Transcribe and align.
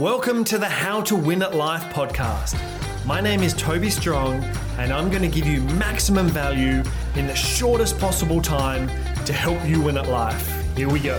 Welcome 0.00 0.44
to 0.44 0.56
the 0.56 0.66
How 0.66 1.02
to 1.02 1.14
Win 1.14 1.42
at 1.42 1.54
Life 1.54 1.82
podcast. 1.92 2.58
My 3.04 3.20
name 3.20 3.42
is 3.42 3.52
Toby 3.52 3.90
Strong, 3.90 4.42
and 4.78 4.94
I'm 4.94 5.10
going 5.10 5.20
to 5.20 5.28
give 5.28 5.46
you 5.46 5.60
maximum 5.60 6.28
value 6.28 6.82
in 7.16 7.26
the 7.26 7.34
shortest 7.34 7.98
possible 7.98 8.40
time 8.40 8.88
to 9.26 9.34
help 9.34 9.62
you 9.68 9.82
win 9.82 9.98
at 9.98 10.08
life. 10.08 10.74
Here 10.74 10.88
we 10.88 11.00
go. 11.00 11.18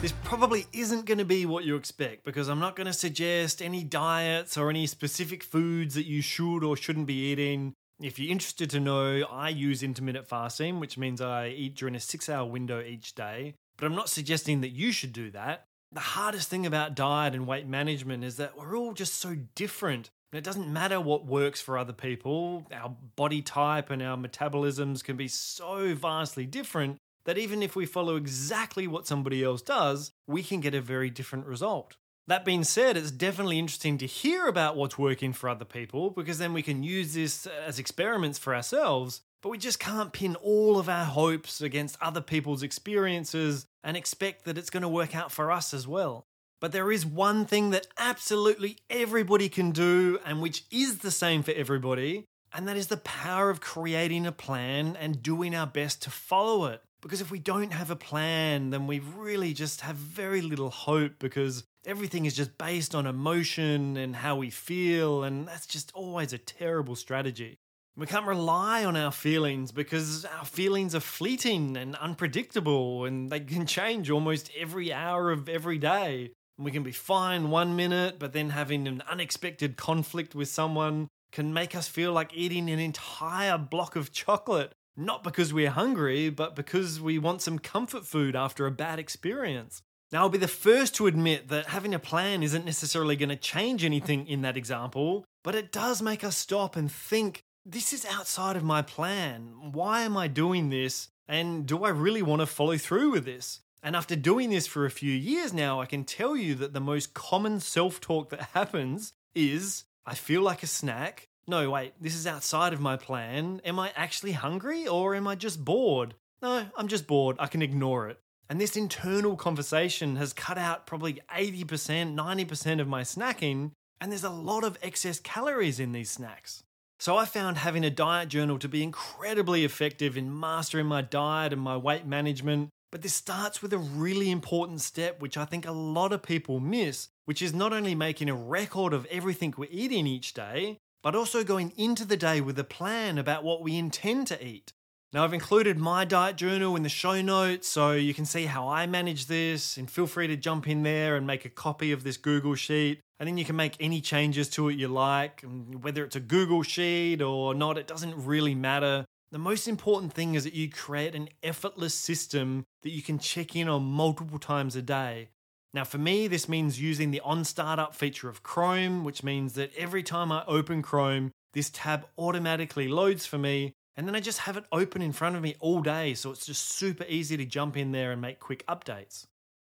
This 0.00 0.14
probably 0.24 0.64
isn't 0.72 1.04
going 1.04 1.18
to 1.18 1.26
be 1.26 1.44
what 1.44 1.64
you 1.64 1.76
expect 1.76 2.24
because 2.24 2.48
I'm 2.48 2.60
not 2.60 2.76
going 2.76 2.86
to 2.86 2.94
suggest 2.94 3.60
any 3.60 3.84
diets 3.84 4.56
or 4.56 4.70
any 4.70 4.86
specific 4.86 5.42
foods 5.42 5.96
that 5.96 6.06
you 6.06 6.22
should 6.22 6.64
or 6.64 6.78
shouldn't 6.78 7.08
be 7.08 7.30
eating. 7.30 7.74
If 8.00 8.18
you're 8.18 8.32
interested 8.32 8.70
to 8.70 8.80
know, 8.80 9.26
I 9.30 9.50
use 9.50 9.82
intermittent 9.82 10.28
fasting, 10.28 10.80
which 10.80 10.96
means 10.96 11.20
I 11.20 11.48
eat 11.48 11.74
during 11.74 11.94
a 11.94 12.00
six 12.00 12.30
hour 12.30 12.48
window 12.48 12.80
each 12.80 13.14
day. 13.14 13.52
But 13.76 13.84
I'm 13.84 13.94
not 13.94 14.08
suggesting 14.08 14.62
that 14.62 14.70
you 14.70 14.92
should 14.92 15.12
do 15.12 15.30
that. 15.32 15.66
The 15.92 16.00
hardest 16.00 16.48
thing 16.48 16.66
about 16.66 16.94
diet 16.94 17.34
and 17.34 17.46
weight 17.46 17.66
management 17.66 18.24
is 18.24 18.36
that 18.36 18.56
we're 18.56 18.76
all 18.76 18.92
just 18.92 19.14
so 19.14 19.36
different. 19.54 20.10
It 20.32 20.44
doesn't 20.44 20.70
matter 20.70 21.00
what 21.00 21.24
works 21.24 21.60
for 21.60 21.78
other 21.78 21.92
people. 21.92 22.66
Our 22.72 22.94
body 23.14 23.40
type 23.40 23.90
and 23.90 24.02
our 24.02 24.16
metabolisms 24.16 25.02
can 25.02 25.16
be 25.16 25.28
so 25.28 25.94
vastly 25.94 26.44
different 26.44 26.98
that 27.24 27.38
even 27.38 27.62
if 27.62 27.76
we 27.76 27.86
follow 27.86 28.16
exactly 28.16 28.86
what 28.86 29.06
somebody 29.06 29.42
else 29.42 29.62
does, 29.62 30.12
we 30.26 30.42
can 30.42 30.60
get 30.60 30.74
a 30.74 30.80
very 30.80 31.10
different 31.10 31.46
result. 31.46 31.96
That 32.28 32.44
being 32.44 32.64
said, 32.64 32.96
it's 32.96 33.12
definitely 33.12 33.58
interesting 33.58 33.98
to 33.98 34.06
hear 34.06 34.46
about 34.46 34.76
what's 34.76 34.98
working 34.98 35.32
for 35.32 35.48
other 35.48 35.64
people 35.64 36.10
because 36.10 36.38
then 36.38 36.52
we 36.52 36.62
can 36.62 36.82
use 36.82 37.14
this 37.14 37.46
as 37.46 37.78
experiments 37.78 38.38
for 38.38 38.54
ourselves. 38.54 39.22
But 39.46 39.52
we 39.52 39.58
just 39.58 39.78
can't 39.78 40.12
pin 40.12 40.34
all 40.34 40.76
of 40.76 40.88
our 40.88 41.04
hopes 41.04 41.60
against 41.60 42.02
other 42.02 42.20
people's 42.20 42.64
experiences 42.64 43.64
and 43.84 43.96
expect 43.96 44.44
that 44.44 44.58
it's 44.58 44.70
going 44.70 44.82
to 44.82 44.88
work 44.88 45.14
out 45.14 45.30
for 45.30 45.52
us 45.52 45.72
as 45.72 45.86
well. 45.86 46.26
But 46.60 46.72
there 46.72 46.90
is 46.90 47.06
one 47.06 47.46
thing 47.46 47.70
that 47.70 47.86
absolutely 47.96 48.78
everybody 48.90 49.48
can 49.48 49.70
do, 49.70 50.18
and 50.26 50.42
which 50.42 50.64
is 50.72 50.98
the 50.98 51.12
same 51.12 51.44
for 51.44 51.52
everybody, 51.52 52.24
and 52.52 52.66
that 52.66 52.76
is 52.76 52.88
the 52.88 52.96
power 52.96 53.48
of 53.48 53.60
creating 53.60 54.26
a 54.26 54.32
plan 54.32 54.96
and 54.98 55.22
doing 55.22 55.54
our 55.54 55.68
best 55.68 56.02
to 56.02 56.10
follow 56.10 56.64
it. 56.64 56.82
Because 57.00 57.20
if 57.20 57.30
we 57.30 57.38
don't 57.38 57.72
have 57.72 57.92
a 57.92 57.94
plan, 57.94 58.70
then 58.70 58.88
we 58.88 58.98
really 58.98 59.54
just 59.54 59.82
have 59.82 59.94
very 59.94 60.40
little 60.40 60.70
hope 60.70 61.20
because 61.20 61.62
everything 61.84 62.24
is 62.24 62.34
just 62.34 62.58
based 62.58 62.96
on 62.96 63.06
emotion 63.06 63.96
and 63.96 64.16
how 64.16 64.34
we 64.34 64.50
feel, 64.50 65.22
and 65.22 65.46
that's 65.46 65.68
just 65.68 65.92
always 65.94 66.32
a 66.32 66.38
terrible 66.38 66.96
strategy. 66.96 67.60
We 67.98 68.06
can't 68.06 68.26
rely 68.26 68.84
on 68.84 68.94
our 68.94 69.10
feelings 69.10 69.72
because 69.72 70.26
our 70.26 70.44
feelings 70.44 70.94
are 70.94 71.00
fleeting 71.00 71.78
and 71.78 71.96
unpredictable 71.96 73.06
and 73.06 73.30
they 73.30 73.40
can 73.40 73.64
change 73.64 74.10
almost 74.10 74.50
every 74.54 74.92
hour 74.92 75.30
of 75.30 75.48
every 75.48 75.78
day. 75.78 76.32
We 76.58 76.70
can 76.70 76.82
be 76.82 76.92
fine 76.92 77.48
one 77.48 77.74
minute, 77.74 78.18
but 78.18 78.34
then 78.34 78.50
having 78.50 78.86
an 78.86 79.02
unexpected 79.10 79.78
conflict 79.78 80.34
with 80.34 80.48
someone 80.48 81.08
can 81.32 81.54
make 81.54 81.74
us 81.74 81.88
feel 81.88 82.12
like 82.12 82.34
eating 82.34 82.68
an 82.68 82.78
entire 82.78 83.56
block 83.56 83.96
of 83.96 84.12
chocolate. 84.12 84.72
Not 84.94 85.22
because 85.22 85.54
we're 85.54 85.70
hungry, 85.70 86.28
but 86.28 86.54
because 86.54 87.00
we 87.00 87.18
want 87.18 87.40
some 87.40 87.58
comfort 87.58 88.04
food 88.04 88.36
after 88.36 88.66
a 88.66 88.70
bad 88.70 88.98
experience. 88.98 89.80
Now, 90.12 90.20
I'll 90.20 90.28
be 90.28 90.38
the 90.38 90.48
first 90.48 90.94
to 90.96 91.06
admit 91.06 91.48
that 91.48 91.66
having 91.66 91.94
a 91.94 91.98
plan 91.98 92.42
isn't 92.42 92.64
necessarily 92.64 93.16
going 93.16 93.30
to 93.30 93.36
change 93.36 93.84
anything 93.84 94.26
in 94.26 94.42
that 94.42 94.56
example, 94.56 95.24
but 95.42 95.54
it 95.54 95.72
does 95.72 96.00
make 96.00 96.24
us 96.24 96.36
stop 96.36 96.76
and 96.76 96.92
think 96.92 97.42
this 97.68 97.92
is 97.92 98.06
outside 98.06 98.54
of 98.54 98.62
my 98.62 98.80
plan. 98.80 99.72
Why 99.72 100.02
am 100.02 100.16
I 100.16 100.28
doing 100.28 100.70
this? 100.70 101.08
And 101.26 101.66
do 101.66 101.82
I 101.82 101.88
really 101.88 102.22
want 102.22 102.40
to 102.40 102.46
follow 102.46 102.76
through 102.76 103.10
with 103.10 103.24
this? 103.24 103.60
And 103.82 103.96
after 103.96 104.14
doing 104.14 104.50
this 104.50 104.68
for 104.68 104.86
a 104.86 104.90
few 104.90 105.12
years 105.12 105.52
now, 105.52 105.80
I 105.80 105.86
can 105.86 106.04
tell 106.04 106.36
you 106.36 106.54
that 106.56 106.72
the 106.72 106.80
most 106.80 107.12
common 107.12 107.58
self 107.58 108.00
talk 108.00 108.30
that 108.30 108.50
happens 108.54 109.14
is 109.34 109.84
I 110.06 110.14
feel 110.14 110.42
like 110.42 110.62
a 110.62 110.68
snack. 110.68 111.28
No, 111.48 111.68
wait, 111.70 111.94
this 112.00 112.14
is 112.14 112.26
outside 112.26 112.72
of 112.72 112.80
my 112.80 112.96
plan. 112.96 113.60
Am 113.64 113.80
I 113.80 113.92
actually 113.96 114.32
hungry 114.32 114.86
or 114.86 115.16
am 115.16 115.26
I 115.26 115.34
just 115.34 115.64
bored? 115.64 116.14
No, 116.40 116.66
I'm 116.76 116.88
just 116.88 117.08
bored. 117.08 117.36
I 117.40 117.48
can 117.48 117.62
ignore 117.62 118.08
it. 118.08 118.20
And 118.48 118.60
this 118.60 118.76
internal 118.76 119.34
conversation 119.34 120.16
has 120.16 120.32
cut 120.32 120.56
out 120.56 120.86
probably 120.86 121.20
80%, 121.34 122.14
90% 122.14 122.80
of 122.80 122.86
my 122.86 123.02
snacking, 123.02 123.72
and 124.00 124.12
there's 124.12 124.22
a 124.22 124.30
lot 124.30 124.62
of 124.62 124.78
excess 124.82 125.18
calories 125.18 125.80
in 125.80 125.90
these 125.90 126.10
snacks. 126.10 126.62
So 126.98 127.16
I 127.16 127.26
found 127.26 127.58
having 127.58 127.84
a 127.84 127.90
diet 127.90 128.30
journal 128.30 128.58
to 128.58 128.68
be 128.68 128.82
incredibly 128.82 129.64
effective 129.64 130.16
in 130.16 130.38
mastering 130.38 130.86
my 130.86 131.02
diet 131.02 131.52
and 131.52 131.60
my 131.60 131.76
weight 131.76 132.06
management. 132.06 132.70
But 132.90 133.02
this 133.02 133.14
starts 133.14 133.60
with 133.60 133.72
a 133.72 133.78
really 133.78 134.30
important 134.30 134.80
step, 134.80 135.20
which 135.20 135.36
I 135.36 135.44
think 135.44 135.66
a 135.66 135.72
lot 135.72 136.12
of 136.12 136.22
people 136.22 136.60
miss, 136.60 137.08
which 137.26 137.42
is 137.42 137.52
not 137.52 137.72
only 137.72 137.94
making 137.94 138.30
a 138.30 138.34
record 138.34 138.94
of 138.94 139.06
everything 139.06 139.52
we're 139.56 139.68
eating 139.70 140.06
each 140.06 140.32
day, 140.32 140.78
but 141.02 141.14
also 141.14 141.44
going 141.44 141.72
into 141.76 142.04
the 142.04 142.16
day 142.16 142.40
with 142.40 142.58
a 142.58 142.64
plan 142.64 143.18
about 143.18 143.44
what 143.44 143.62
we 143.62 143.76
intend 143.76 144.26
to 144.28 144.44
eat. 144.44 144.72
Now, 145.12 145.24
I've 145.24 145.34
included 145.34 145.78
my 145.78 146.04
diet 146.04 146.36
journal 146.36 146.76
in 146.76 146.82
the 146.82 146.88
show 146.88 147.20
notes 147.22 147.68
so 147.68 147.92
you 147.92 148.14
can 148.14 148.24
see 148.24 148.46
how 148.46 148.68
I 148.68 148.86
manage 148.86 149.26
this, 149.26 149.76
and 149.76 149.90
feel 149.90 150.06
free 150.06 150.26
to 150.26 150.36
jump 150.36 150.66
in 150.66 150.82
there 150.82 151.16
and 151.16 151.26
make 151.26 151.44
a 151.44 151.50
copy 151.50 151.92
of 151.92 152.02
this 152.02 152.16
Google 152.16 152.54
Sheet. 152.54 153.00
And 153.18 153.26
then 153.26 153.38
you 153.38 153.44
can 153.44 153.56
make 153.56 153.76
any 153.80 154.00
changes 154.00 154.48
to 154.50 154.68
it 154.68 154.78
you 154.78 154.88
like, 154.88 155.42
whether 155.80 156.04
it's 156.04 156.16
a 156.16 156.20
Google 156.20 156.62
Sheet 156.62 157.22
or 157.22 157.54
not, 157.54 157.78
it 157.78 157.86
doesn't 157.86 158.14
really 158.26 158.54
matter. 158.54 159.06
The 159.32 159.38
most 159.38 159.66
important 159.66 160.12
thing 160.12 160.34
is 160.34 160.44
that 160.44 160.54
you 160.54 160.70
create 160.70 161.14
an 161.14 161.28
effortless 161.42 161.94
system 161.94 162.64
that 162.82 162.90
you 162.90 163.02
can 163.02 163.18
check 163.18 163.56
in 163.56 163.68
on 163.68 163.84
multiple 163.84 164.38
times 164.38 164.76
a 164.76 164.82
day. 164.82 165.30
Now, 165.74 165.84
for 165.84 165.98
me, 165.98 166.26
this 166.28 166.48
means 166.48 166.80
using 166.80 167.10
the 167.10 167.20
on 167.20 167.44
startup 167.44 167.94
feature 167.94 168.28
of 168.28 168.42
Chrome, 168.42 169.04
which 169.04 169.22
means 169.22 169.54
that 169.54 169.74
every 169.76 170.02
time 170.02 170.30
I 170.30 170.44
open 170.46 170.80
Chrome, 170.80 171.32
this 171.54 171.70
tab 171.70 172.06
automatically 172.16 172.88
loads 172.88 173.26
for 173.26 173.38
me, 173.38 173.74
and 173.96 174.06
then 174.06 174.14
I 174.14 174.20
just 174.20 174.40
have 174.40 174.56
it 174.56 174.64
open 174.70 175.02
in 175.02 175.12
front 175.12 175.36
of 175.36 175.42
me 175.42 175.56
all 175.58 175.80
day, 175.80 176.14
so 176.14 176.30
it's 176.30 176.46
just 176.46 176.70
super 176.70 177.04
easy 177.08 177.36
to 177.36 177.44
jump 177.44 177.76
in 177.76 177.92
there 177.92 178.12
and 178.12 178.20
make 178.20 178.40
quick 178.40 178.64
updates. 178.66 179.26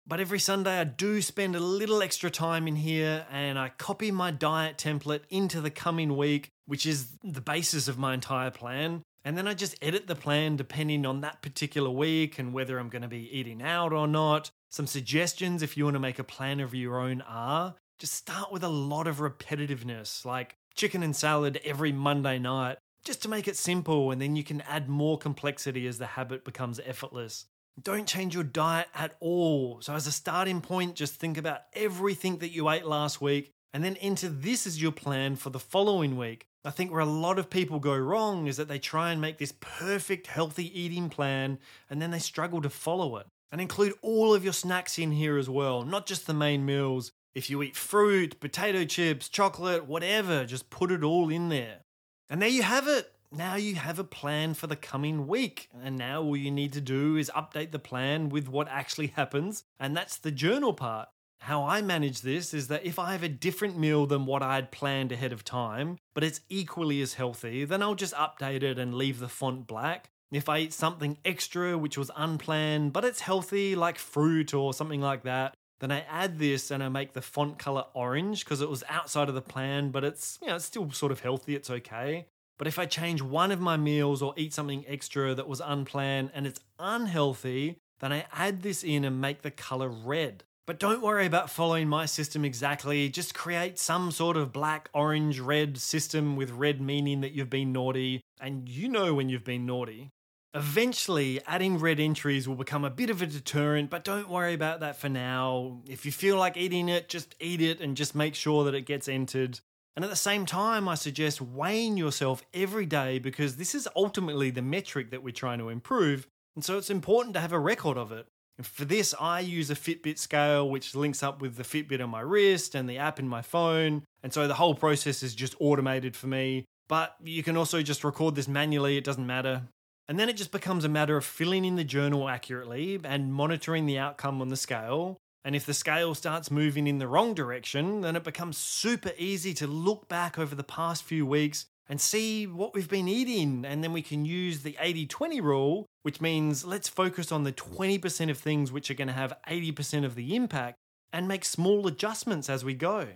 But 0.10 0.22
every 0.22 0.40
Sunday, 0.40 0.80
I 0.80 0.86
do 0.86 1.22
spend 1.22 1.54
a 1.54 1.60
little 1.60 2.02
extra 2.02 2.32
time 2.32 2.66
in 2.66 2.78
here 2.78 3.26
and 3.30 3.60
I 3.60 3.70
copy 3.70 4.10
my 4.10 4.32
diet 4.32 4.78
template 4.78 5.24
into 5.30 5.60
the 5.60 5.70
coming 5.70 6.16
week, 6.16 6.50
which 6.66 6.86
is 6.86 7.10
the 7.26 7.42
basis 7.42 7.90
of 7.90 7.98
my 7.98 8.14
entire 8.14 8.50
plan. 8.50 9.04
And 9.26 9.38
then 9.38 9.50
I 9.50 9.54
just 9.54 9.76
edit 9.82 10.08
the 10.08 10.16
plan 10.16 10.56
depending 10.56 11.06
on 11.06 11.20
that 11.22 11.42
particular 11.42 11.90
week 11.90 12.40
and 12.40 12.54
whether 12.54 12.80
I'm 12.80 12.88
going 12.88 13.02
to 13.02 13.10
be 13.10 13.30
eating 13.38 13.62
out 13.62 13.92
or 13.92 14.08
not. 14.08 14.50
Some 14.72 14.88
suggestions 14.88 15.62
if 15.62 15.76
you 15.76 15.84
want 15.84 15.96
to 15.96 16.00
make 16.00 16.20
a 16.20 16.24
plan 16.24 16.62
of 16.62 16.74
your 16.74 17.02
own 17.02 17.22
are 17.22 17.76
just 18.00 18.14
start 18.14 18.50
with 18.50 18.64
a 18.64 18.70
lot 18.70 19.08
of 19.08 19.18
repetitiveness, 19.18 20.24
like 20.24 20.56
chicken 20.74 21.04
and 21.04 21.16
salad 21.16 21.60
every 21.66 21.92
Monday 21.92 22.40
night, 22.40 22.78
just 23.04 23.22
to 23.24 23.30
make 23.30 23.48
it 23.48 23.58
simple, 23.58 24.12
and 24.12 24.22
then 24.22 24.38
you 24.38 24.44
can 24.44 24.62
add 24.62 24.88
more 24.88 25.18
complexity 25.18 25.86
as 25.86 25.98
the 25.98 26.06
habit 26.06 26.46
becomes 26.46 26.80
effortless. 26.86 27.48
Don't 27.82 28.08
change 28.08 28.34
your 28.34 28.44
diet 28.44 28.88
at 28.96 29.16
all. 29.20 29.80
So, 29.82 29.94
as 29.94 30.08
a 30.08 30.12
starting 30.12 30.62
point, 30.62 30.96
just 30.96 31.16
think 31.16 31.38
about 31.38 31.62
everything 31.74 32.38
that 32.40 32.50
you 32.50 32.70
ate 32.70 32.86
last 32.86 33.22
week 33.22 33.54
and 33.74 33.84
then 33.84 33.96
enter 33.98 34.30
this 34.30 34.66
as 34.66 34.82
your 34.82 34.92
plan 34.92 35.36
for 35.36 35.52
the 35.52 35.60
following 35.60 36.18
week. 36.18 36.48
I 36.66 36.72
think 36.72 36.92
where 36.92 37.00
a 37.02 37.06
lot 37.06 37.38
of 37.38 37.50
people 37.50 37.80
go 37.80 37.96
wrong 37.96 38.48
is 38.48 38.58
that 38.58 38.68
they 38.68 38.80
try 38.80 39.12
and 39.12 39.22
make 39.22 39.38
this 39.38 39.54
perfect 39.60 40.28
healthy 40.28 40.80
eating 40.80 41.10
plan 41.10 41.60
and 41.90 42.02
then 42.02 42.12
they 42.12 42.20
struggle 42.20 42.62
to 42.62 42.70
follow 42.70 43.18
it. 43.18 43.28
And 43.52 43.62
include 43.62 43.94
all 44.02 44.34
of 44.34 44.44
your 44.44 44.54
snacks 44.54 45.00
in 45.00 45.12
here 45.12 45.38
as 45.38 45.50
well, 45.50 45.84
not 45.84 46.06
just 46.06 46.28
the 46.28 46.34
main 46.34 46.66
meals. 46.66 47.12
If 47.34 47.50
you 47.50 47.62
eat 47.62 47.76
fruit, 47.76 48.40
potato 48.40 48.84
chips, 48.84 49.30
chocolate, 49.30 49.86
whatever, 49.86 50.44
just 50.44 50.70
put 50.70 50.92
it 50.92 51.04
all 51.04 51.30
in 51.30 51.50
there. 51.50 51.82
And 52.30 52.42
there 52.42 52.50
you 52.50 52.64
have 52.64 52.88
it 52.88 53.10
now 53.32 53.56
you 53.56 53.76
have 53.76 54.00
a 54.00 54.04
plan 54.04 54.54
for 54.54 54.68
the 54.68 54.76
coming 54.76 55.28
week. 55.28 55.70
And 55.84 55.98
now 55.98 56.22
all 56.22 56.38
you 56.38 56.52
need 56.52 56.74
to 56.74 56.82
do 56.82 57.18
is 57.18 57.32
update 57.36 57.72
the 57.72 57.80
plan 57.80 58.30
with 58.30 58.48
what 58.48 58.68
actually 58.70 59.08
happens. 59.08 59.64
And 59.80 59.96
that's 59.96 60.18
the 60.18 60.32
journal 60.32 60.74
part. 60.74 61.10
How 61.42 61.64
I 61.64 61.82
manage 61.82 62.22
this 62.22 62.54
is 62.54 62.68
that 62.68 62.86
if 62.86 62.98
I 62.98 63.12
have 63.12 63.24
a 63.24 63.30
different 63.30 63.78
meal 63.78 64.08
than 64.08 64.26
what 64.26 64.42
I 64.42 64.56
had 64.56 64.72
planned 64.72 65.12
ahead 65.12 65.32
of 65.32 65.44
time, 65.44 65.98
but 66.16 66.24
it's 66.24 66.42
equally 66.50 67.02
as 67.02 67.14
healthy, 67.14 67.64
then 67.64 67.84
I'll 67.84 67.96
just 67.96 68.16
update 68.16 68.64
it 68.64 68.80
and 68.80 68.96
leave 68.96 69.20
the 69.20 69.28
font 69.28 69.68
black. 69.68 70.10
If 70.32 70.50
I 70.50 70.60
eat 70.60 70.74
something 70.74 71.18
extra 71.24 71.78
which 71.78 71.98
was 71.98 72.12
unplanned, 72.16 72.92
but 72.92 73.06
it's 73.06 73.22
healthy, 73.22 73.76
like 73.76 73.98
fruit 74.00 74.54
or 74.54 74.74
something 74.74 75.00
like 75.00 75.24
that, 75.24 75.56
then 75.80 75.92
I 75.92 76.02
add 76.10 76.40
this 76.40 76.72
and 76.72 76.84
I 76.84 76.90
make 76.90 77.14
the 77.14 77.22
font 77.22 77.60
color 77.60 77.86
orange 77.94 78.44
because 78.44 78.62
it 78.62 78.70
was 78.70 78.84
outside 78.90 79.30
of 79.30 79.36
the 79.36 79.42
plan, 79.42 79.92
but 79.92 80.04
it's 80.04 80.40
you 80.42 80.48
know 80.48 80.56
it's 80.56 80.66
still 80.66 80.92
sort 80.92 81.12
of 81.12 81.20
healthy, 81.20 81.56
it's 81.56 81.70
okay. 81.70 82.26
But 82.58 82.68
if 82.68 82.80
I 82.80 82.86
change 82.86 83.22
one 83.22 83.52
of 83.52 83.60
my 83.60 83.78
meals 83.78 84.22
or 84.22 84.34
eat 84.36 84.54
something 84.54 84.86
extra 84.88 85.36
that 85.36 85.48
was 85.48 85.62
unplanned 85.64 86.32
and 86.34 86.48
it's 86.48 86.60
unhealthy, 86.80 87.78
then 88.00 88.12
I 88.12 88.26
add 88.34 88.62
this 88.62 88.84
in 88.84 89.06
and 89.06 89.22
make 89.22 89.42
the 89.42 89.52
color 89.52 89.90
red. 89.90 90.44
But 90.66 90.80
don't 90.80 91.02
worry 91.02 91.26
about 91.26 91.50
following 91.50 91.88
my 91.88 92.06
system 92.06 92.44
exactly. 92.44 93.08
Just 93.08 93.34
create 93.34 93.80
some 93.80 94.12
sort 94.12 94.36
of 94.36 94.52
black, 94.52 94.90
orange, 94.94 95.40
red 95.40 95.78
system 95.78 96.36
with 96.36 96.52
red 96.52 96.82
meaning 96.82 97.22
that 97.22 97.32
you've 97.32 97.50
been 97.50 97.72
naughty, 97.72 98.22
and 98.42 98.68
you 98.68 98.90
know 98.90 99.14
when 99.14 99.30
you've 99.30 99.46
been 99.46 99.66
naughty. 99.66 100.10
Eventually, 100.54 101.40
adding 101.48 101.78
red 101.78 102.02
entries 102.02 102.48
will 102.48 102.56
become 102.56 102.84
a 102.84 102.90
bit 102.90 103.10
of 103.10 103.22
a 103.22 103.28
deterrent, 103.28 103.90
but 103.90 104.04
don't 104.04 104.28
worry 104.28 104.54
about 104.54 104.82
that 104.82 104.98
for 104.98 105.08
now. 105.08 105.82
If 105.88 106.06
you 106.06 106.12
feel 106.12 106.36
like 106.38 106.58
eating 106.58 106.90
it, 106.90 107.08
just 107.08 107.36
eat 107.40 107.62
it 107.62 107.80
and 107.80 107.96
just 107.96 108.14
make 108.14 108.36
sure 108.36 108.66
that 108.66 108.76
it 108.76 108.82
gets 108.82 109.08
entered. 109.08 109.62
And 109.98 110.04
at 110.04 110.12
the 110.12 110.16
same 110.16 110.46
time, 110.46 110.88
I 110.88 110.94
suggest 110.94 111.42
weighing 111.42 111.98
yourself 111.98 112.44
every 112.54 112.86
day 112.86 113.18
because 113.18 113.56
this 113.56 113.74
is 113.74 113.90
ultimately 113.96 114.52
the 114.52 114.62
metric 114.62 115.10
that 115.10 115.24
we're 115.24 115.32
trying 115.32 115.58
to 115.58 115.70
improve. 115.70 116.28
And 116.54 116.64
so 116.64 116.78
it's 116.78 116.92
important 116.92 117.34
to 117.34 117.40
have 117.40 117.52
a 117.52 117.58
record 117.58 117.98
of 117.98 118.12
it. 118.12 118.28
And 118.60 118.68
for 118.68 118.86
this, 118.86 119.16
I 119.20 119.40
use 119.40 119.72
a 119.72 119.76
Fitbit 119.76 120.20
scale, 120.20 120.70
which 120.70 120.94
links 120.94 121.24
up 121.24 121.42
with 121.42 121.56
the 121.56 121.64
Fitbit 121.64 122.00
on 122.00 122.12
my 122.12 122.20
wrist 122.20 122.76
and 122.76 122.88
the 122.88 123.00
app 123.00 123.18
in 123.18 123.28
my 123.28 123.42
phone. 123.42 124.04
And 124.22 124.32
so 124.32 124.48
the 124.48 124.54
whole 124.54 124.76
process 124.76 125.24
is 125.24 125.34
just 125.34 125.56
automated 125.60 126.16
for 126.16 126.28
me. 126.28 126.66
But 126.88 127.16
you 127.24 127.42
can 127.42 127.58
also 127.58 127.82
just 127.82 128.04
record 128.04 128.36
this 128.36 128.48
manually, 128.48 128.98
it 128.98 129.04
doesn't 129.04 129.26
matter. 129.26 129.64
And 130.08 130.20
then 130.20 130.30
it 130.30 130.38
just 130.38 130.52
becomes 130.52 130.86
a 130.86 130.90
matter 130.90 131.18
of 131.18 131.26
filling 131.26 131.66
in 131.66 131.76
the 131.76 131.84
journal 131.84 132.30
accurately 132.30 133.00
and 133.04 133.34
monitoring 133.34 133.88
the 133.88 133.98
outcome 133.98 134.42
on 134.42 134.50
the 134.50 134.58
scale. 134.58 135.18
And 135.48 135.56
if 135.56 135.66
the 135.66 135.74
scale 135.74 136.14
starts 136.14 136.52
moving 136.52 136.88
in 136.88 136.98
the 136.98 137.08
wrong 137.08 137.34
direction, 137.34 138.02
then 138.02 138.18
it 138.18 138.26
becomes 138.26 138.58
super 138.58 139.14
easy 139.18 139.54
to 139.54 139.66
look 139.66 140.10
back 140.10 140.38
over 140.38 140.54
the 140.54 140.62
past 140.62 141.04
few 141.04 141.26
weeks 141.26 141.68
and 141.88 142.02
see 142.02 142.46
what 142.46 142.76
we've 142.76 142.90
been 142.90 143.08
eating. 143.08 143.64
And 143.64 143.82
then 143.82 143.94
we 143.94 144.02
can 144.02 144.26
use 144.26 144.64
the 144.64 144.76
80 144.78 145.06
20 145.06 145.40
rule, 145.40 145.86
which 146.04 146.20
means 146.20 146.66
let's 146.66 146.90
focus 146.90 147.32
on 147.32 147.46
the 147.46 147.54
20% 147.54 148.30
of 148.30 148.38
things 148.38 148.74
which 148.74 148.92
are 148.92 148.94
going 148.94 149.08
to 149.08 149.14
have 149.14 149.38
80% 149.50 150.04
of 150.04 150.16
the 150.16 150.36
impact 150.36 150.76
and 151.14 151.30
make 151.30 151.46
small 151.46 151.88
adjustments 151.88 152.50
as 152.50 152.66
we 152.66 152.74
go. 152.74 153.08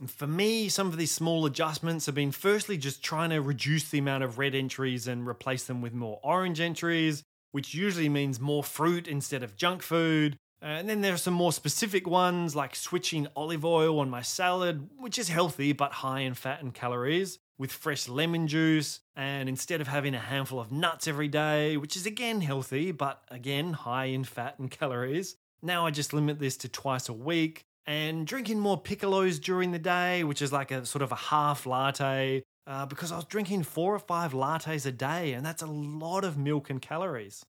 And 0.00 0.10
For 0.10 0.26
me, 0.26 0.68
some 0.68 0.88
of 0.88 0.96
these 0.96 1.12
small 1.12 1.46
adjustments 1.46 2.06
have 2.06 2.16
been 2.16 2.32
firstly 2.32 2.76
just 2.76 3.00
trying 3.00 3.30
to 3.30 3.40
reduce 3.40 3.88
the 3.88 3.98
amount 3.98 4.24
of 4.24 4.38
red 4.38 4.56
entries 4.56 5.06
and 5.06 5.24
replace 5.24 5.62
them 5.62 5.80
with 5.80 5.94
more 5.94 6.18
orange 6.24 6.58
entries, 6.58 7.22
which 7.52 7.74
usually 7.74 8.08
means 8.08 8.40
more 8.40 8.64
fruit 8.64 9.06
instead 9.06 9.44
of 9.44 9.54
junk 9.54 9.84
food. 9.84 10.36
And 10.62 10.88
then 10.88 11.02
there 11.02 11.14
are 11.14 11.18
some 11.18 11.34
more 11.34 11.52
specific 11.52 12.06
ones 12.06 12.56
like 12.56 12.74
switching 12.74 13.28
olive 13.36 13.64
oil 13.64 14.00
on 14.00 14.10
my 14.10 14.22
salad, 14.22 14.88
which 14.98 15.18
is 15.18 15.28
healthy 15.28 15.72
but 15.72 15.92
high 15.92 16.20
in 16.20 16.34
fat 16.34 16.62
and 16.62 16.72
calories, 16.72 17.38
with 17.58 17.72
fresh 17.72 18.08
lemon 18.08 18.48
juice, 18.48 19.00
and 19.14 19.48
instead 19.48 19.80
of 19.80 19.88
having 19.88 20.14
a 20.14 20.18
handful 20.18 20.58
of 20.58 20.72
nuts 20.72 21.06
every 21.06 21.28
day, 21.28 21.76
which 21.76 21.96
is 21.96 22.06
again 22.06 22.40
healthy 22.40 22.90
but 22.90 23.22
again 23.28 23.72
high 23.72 24.06
in 24.06 24.24
fat 24.24 24.58
and 24.58 24.70
calories. 24.70 25.36
Now 25.62 25.86
I 25.86 25.90
just 25.90 26.12
limit 26.12 26.38
this 26.38 26.56
to 26.58 26.68
twice 26.68 27.08
a 27.08 27.12
week, 27.12 27.64
and 27.86 28.26
drinking 28.26 28.58
more 28.58 28.80
piccolos 28.80 29.40
during 29.40 29.72
the 29.72 29.78
day, 29.78 30.24
which 30.24 30.42
is 30.42 30.52
like 30.52 30.70
a 30.70 30.84
sort 30.84 31.02
of 31.02 31.12
a 31.12 31.16
half 31.16 31.66
latte, 31.66 32.42
uh, 32.66 32.86
because 32.86 33.12
I 33.12 33.16
was 33.16 33.24
drinking 33.24 33.62
four 33.62 33.94
or 33.94 33.98
five 33.98 34.32
lattes 34.32 34.86
a 34.86 34.92
day, 34.92 35.32
and 35.34 35.46
that's 35.46 35.62
a 35.62 35.66
lot 35.66 36.24
of 36.24 36.36
milk 36.36 36.70
and 36.70 36.82
calories. 36.82 37.44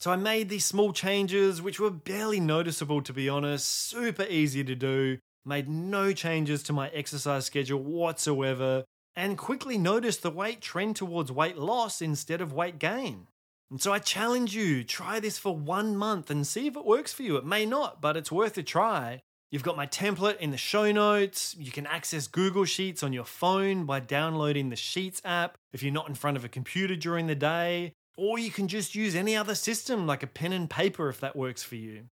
So 0.00 0.12
I 0.12 0.16
made 0.16 0.48
these 0.48 0.64
small 0.64 0.92
changes, 0.92 1.60
which 1.60 1.80
were 1.80 1.90
barely 1.90 2.38
noticeable 2.38 3.02
to 3.02 3.12
be 3.12 3.28
honest, 3.28 3.66
super 3.66 4.24
easy 4.28 4.62
to 4.62 4.76
do, 4.76 5.18
made 5.44 5.68
no 5.68 6.12
changes 6.12 6.62
to 6.64 6.72
my 6.72 6.88
exercise 6.90 7.46
schedule 7.46 7.82
whatsoever, 7.82 8.84
and 9.16 9.36
quickly 9.36 9.76
noticed 9.76 10.22
the 10.22 10.30
weight 10.30 10.60
trend 10.60 10.94
towards 10.94 11.32
weight 11.32 11.58
loss 11.58 12.00
instead 12.00 12.40
of 12.40 12.52
weight 12.52 12.78
gain. 12.78 13.26
And 13.70 13.82
so 13.82 13.92
I 13.92 13.98
challenge 13.98 14.54
you, 14.54 14.84
try 14.84 15.18
this 15.18 15.36
for 15.36 15.56
one 15.56 15.96
month 15.96 16.30
and 16.30 16.46
see 16.46 16.68
if 16.68 16.76
it 16.76 16.86
works 16.86 17.12
for 17.12 17.24
you. 17.24 17.36
It 17.36 17.44
may 17.44 17.66
not, 17.66 18.00
but 18.00 18.16
it's 18.16 18.30
worth 18.30 18.56
a 18.56 18.62
try. 18.62 19.20
You've 19.50 19.64
got 19.64 19.76
my 19.76 19.86
template 19.86 20.38
in 20.38 20.52
the 20.52 20.56
show 20.56 20.92
notes. 20.92 21.56
You 21.58 21.72
can 21.72 21.86
access 21.86 22.28
Google 22.28 22.64
Sheets 22.64 23.02
on 23.02 23.12
your 23.12 23.24
phone 23.24 23.84
by 23.84 23.98
downloading 24.00 24.68
the 24.68 24.76
Sheets 24.76 25.20
app 25.24 25.58
if 25.72 25.82
you're 25.82 25.92
not 25.92 26.08
in 26.08 26.14
front 26.14 26.36
of 26.36 26.44
a 26.44 26.48
computer 26.48 26.94
during 26.94 27.26
the 27.26 27.34
day. 27.34 27.94
Or 28.18 28.36
you 28.36 28.50
can 28.50 28.66
just 28.66 28.96
use 28.96 29.14
any 29.14 29.36
other 29.36 29.54
system 29.54 30.04
like 30.04 30.24
a 30.24 30.26
pen 30.26 30.52
and 30.52 30.68
paper 30.68 31.08
if 31.08 31.20
that 31.20 31.36
works 31.36 31.62
for 31.62 31.76
you. 31.76 32.06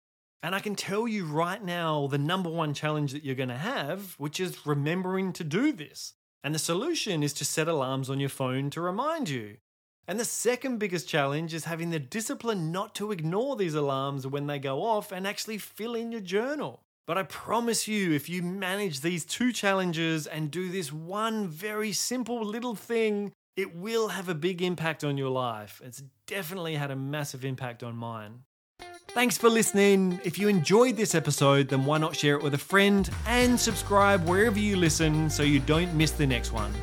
And 0.43 0.53
I 0.53 0.59
can 0.59 0.75
tell 0.75 1.07
you 1.07 1.25
right 1.25 1.63
now 1.63 2.07
the 2.07 2.17
number 2.17 2.49
one 2.49 2.73
challenge 2.73 3.13
that 3.13 3.23
you're 3.23 3.35
going 3.35 3.47
to 3.47 3.55
have, 3.55 4.15
which 4.17 4.41
is 4.41 4.67
remembering 4.67 5.31
to 5.31 5.45
do 5.45 5.71
this. 5.71 6.11
And 6.43 6.53
the 6.53 6.59
solution 6.59 7.23
is 7.23 7.31
to 7.35 7.45
set 7.45 7.69
alarms 7.69 8.09
on 8.09 8.19
your 8.19 8.27
phone 8.27 8.69
to 8.71 8.81
remind 8.81 9.29
you. 9.29 9.55
And 10.05 10.19
the 10.19 10.25
second 10.25 10.77
biggest 10.77 11.07
challenge 11.07 11.53
is 11.53 11.63
having 11.63 11.91
the 11.91 11.99
discipline 11.99 12.73
not 12.73 12.93
to 12.95 13.13
ignore 13.13 13.55
these 13.55 13.73
alarms 13.73 14.27
when 14.27 14.47
they 14.47 14.59
go 14.59 14.83
off 14.83 15.13
and 15.13 15.25
actually 15.25 15.57
fill 15.57 15.95
in 15.95 16.11
your 16.11 16.19
journal. 16.19 16.81
But 17.07 17.17
I 17.17 17.23
promise 17.23 17.87
you, 17.87 18.11
if 18.11 18.27
you 18.27 18.43
manage 18.43 18.99
these 18.99 19.23
two 19.23 19.53
challenges 19.53 20.27
and 20.27 20.51
do 20.51 20.69
this 20.69 20.91
one 20.91 21.47
very 21.47 21.93
simple 21.93 22.43
little 22.43 22.75
thing, 22.75 23.31
it 23.55 23.75
will 23.75 24.09
have 24.09 24.29
a 24.29 24.35
big 24.35 24.61
impact 24.61 25.03
on 25.03 25.17
your 25.17 25.29
life. 25.29 25.81
It's 25.83 26.03
definitely 26.27 26.75
had 26.75 26.91
a 26.91 26.95
massive 26.95 27.45
impact 27.45 27.83
on 27.83 27.95
mine. 27.95 28.39
Thanks 29.09 29.37
for 29.37 29.49
listening. 29.49 30.19
If 30.23 30.39
you 30.39 30.47
enjoyed 30.47 30.97
this 30.97 31.13
episode, 31.13 31.69
then 31.69 31.85
why 31.85 31.99
not 31.99 32.15
share 32.15 32.35
it 32.35 32.41
with 32.41 32.55
a 32.55 32.59
friend 32.59 33.07
and 33.27 33.59
subscribe 33.59 34.27
wherever 34.27 34.57
you 34.57 34.75
listen 34.75 35.29
so 35.29 35.43
you 35.43 35.59
don't 35.59 35.93
miss 35.93 36.11
the 36.11 36.25
next 36.25 36.51
one. 36.51 36.73